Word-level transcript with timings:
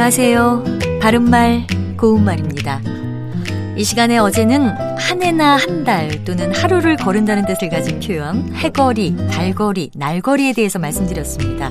안녕하세요. 0.00 0.62
바른말, 1.02 1.66
고운말입니다. 1.98 2.80
이 3.76 3.82
시간에 3.82 4.16
어제는 4.16 4.68
한 4.96 5.22
해나 5.24 5.56
한 5.56 5.82
달 5.82 6.24
또는 6.24 6.54
하루를 6.54 6.94
거른다는 6.94 7.44
뜻을 7.46 7.68
가진 7.68 7.98
표현 7.98 8.48
해거리, 8.54 9.16
달거리, 9.28 9.90
날거리에 9.96 10.52
대해서 10.52 10.78
말씀드렸습니다. 10.78 11.68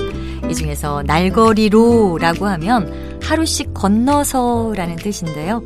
이 0.50 0.54
중에서 0.54 1.04
날거리로 1.04 2.18
라고 2.20 2.48
하면 2.48 3.18
하루씩 3.24 3.74
건너서 3.74 4.74
라는 4.76 4.98
뜻인데요. 4.98 5.64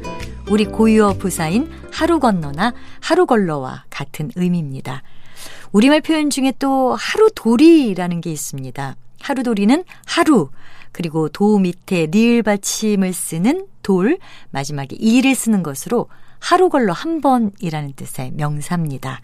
우리 0.48 0.66
고유어 0.66 1.14
부사인 1.14 1.68
하루 1.92 2.20
건너나 2.20 2.74
하루 3.00 3.26
걸러와 3.26 3.86
같은 3.90 4.30
의미입니다. 4.36 5.02
우리말 5.72 6.02
표현 6.02 6.30
중에 6.30 6.54
또 6.60 6.94
하루돌이라는 6.94 8.22
게 8.22 8.32
있습니다. 8.32 8.98
하루돌이는 9.20 9.84
하루, 10.06 10.50
그리고 10.92 11.30
도 11.30 11.60
밑에 11.60 12.08
니을 12.12 12.44
받침을 12.44 13.14
쓰는 13.14 13.68
돌, 13.84 14.18
마지막에 14.52 14.96
이를 15.00 15.36
쓰는 15.36 15.64
것으로 15.64 16.08
하루 16.40 16.70
걸러 16.70 16.94
한 16.94 17.22
번이라는 17.22 17.94
뜻의 17.96 18.32
명사입니다. 18.36 19.22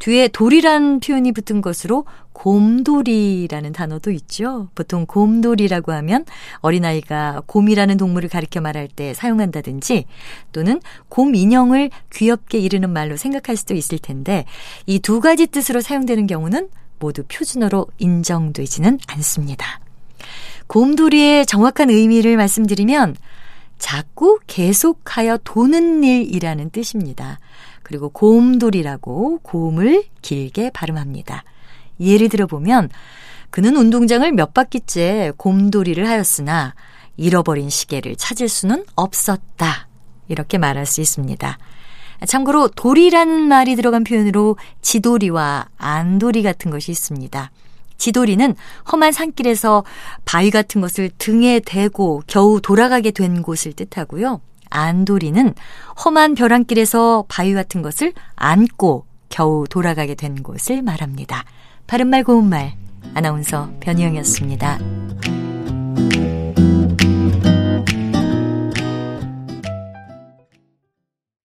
뒤에 0.00 0.28
돌이란 0.28 1.00
표현이 1.00 1.32
붙은 1.32 1.62
것으로 1.62 2.04
곰돌이라는 2.32 3.72
단어도 3.72 4.10
있죠. 4.10 4.68
보통 4.74 5.06
곰돌이라고 5.06 5.92
하면 5.92 6.24
어린아이가 6.60 7.42
곰이라는 7.46 7.96
동물을 7.96 8.28
가리켜 8.28 8.60
말할 8.60 8.88
때 8.88 9.14
사용한다든지 9.14 10.04
또는 10.52 10.80
곰 11.08 11.34
인형을 11.34 11.90
귀엽게 12.12 12.58
이르는 12.58 12.90
말로 12.90 13.16
생각할 13.16 13.56
수도 13.56 13.74
있을 13.74 13.98
텐데 13.98 14.44
이 14.86 14.98
두 14.98 15.20
가지 15.20 15.46
뜻으로 15.46 15.80
사용되는 15.80 16.26
경우는 16.26 16.68
모두 16.98 17.22
표준어로 17.28 17.86
인정되지는 17.98 18.98
않습니다. 19.06 19.83
곰돌이의 20.66 21.46
정확한 21.46 21.90
의미를 21.90 22.36
말씀드리면 22.36 23.16
자꾸 23.78 24.38
계속하여 24.46 25.38
도는 25.44 26.04
일이라는 26.04 26.70
뜻입니다. 26.70 27.38
그리고 27.82 28.08
곰돌이라고 28.08 29.40
곰을 29.42 30.04
길게 30.22 30.70
발음합니다. 30.70 31.44
예를 32.00 32.28
들어보면 32.28 32.90
그는 33.50 33.76
운동장을 33.76 34.30
몇 34.32 34.54
바퀴째 34.54 35.32
곰돌이를 35.36 36.08
하였으나 36.08 36.74
잃어버린 37.16 37.70
시계를 37.70 38.16
찾을 38.16 38.48
수는 38.48 38.84
없었다. 38.96 39.88
이렇게 40.28 40.58
말할 40.58 40.86
수 40.86 41.00
있습니다. 41.00 41.58
참고로 42.26 42.68
돌이라는 42.68 43.42
말이 43.42 43.76
들어간 43.76 44.02
표현으로 44.02 44.56
지돌이와 44.82 45.66
안돌이 45.76 46.42
같은 46.42 46.70
것이 46.70 46.90
있습니다. 46.90 47.50
지돌이는 47.98 48.54
험한 48.90 49.12
산길에서 49.12 49.84
바위 50.24 50.50
같은 50.50 50.80
것을 50.80 51.10
등에 51.18 51.60
대고 51.60 52.22
겨우 52.26 52.60
돌아가게 52.60 53.10
된 53.10 53.42
곳을 53.42 53.72
뜻하고요. 53.72 54.40
안돌이는 54.70 55.54
험한 56.04 56.34
벼랑길에서 56.34 57.26
바위 57.28 57.54
같은 57.54 57.82
것을 57.82 58.12
안고 58.36 59.06
겨우 59.28 59.66
돌아가게 59.68 60.14
된 60.14 60.42
곳을 60.42 60.82
말합니다. 60.82 61.44
바른말 61.86 62.24
고운말 62.24 62.74
아나운서 63.14 63.70
변희영이었습니다. 63.80 64.78